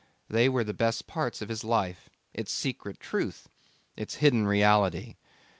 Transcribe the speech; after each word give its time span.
They 0.27 0.49
were 0.49 0.63
the 0.63 0.73
best 0.73 1.05
parts 1.05 1.43
of 1.43 1.63
life, 1.63 2.09
its 2.33 2.51
secret 2.51 2.99
truth, 2.99 3.47
its 3.95 4.15
hidden 4.15 4.47
reality. 4.47 5.13